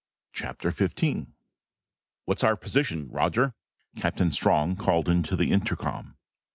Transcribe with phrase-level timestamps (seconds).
[0.33, 1.31] CHAPTER 15
[2.25, 3.53] "What's our position, Roger?"
[3.95, 6.17] Captain Strong called into the intercom.